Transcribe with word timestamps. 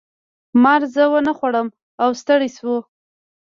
مار 0.63 0.81
زه 0.95 1.03
ونه 1.11 1.31
خوړم 1.37 1.67
او 2.03 2.09
ستړی 2.21 2.49
شو. 2.57 2.75